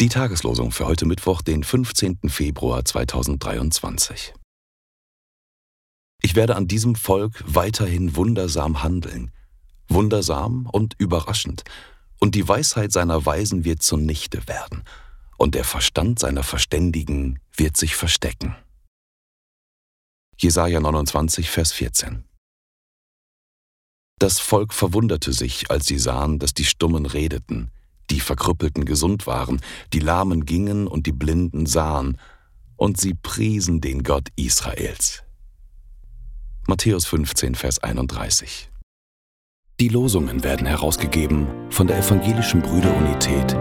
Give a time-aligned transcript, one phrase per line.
[0.00, 2.20] Die Tageslosung für heute Mittwoch, den 15.
[2.28, 4.32] Februar 2023.
[6.22, 9.30] Ich werde an diesem Volk weiterhin wundersam handeln,
[9.88, 11.64] wundersam und überraschend,
[12.18, 14.84] und die Weisheit seiner Weisen wird zunichte werden,
[15.36, 18.56] und der Verstand seiner Verständigen wird sich verstecken.
[20.38, 22.24] Jesaja 29, Vers 14.
[24.18, 27.70] Das Volk verwunderte sich, als sie sahen, dass die Stummen redeten,
[28.10, 29.60] die Verkrüppelten gesund waren,
[29.92, 32.18] die Lahmen gingen und die Blinden sahen,
[32.76, 35.24] und sie priesen den Gott Israels.
[36.66, 38.70] Matthäus 15, Vers 31.
[39.80, 43.56] Die Losungen werden herausgegeben von der Evangelischen Brüderunität.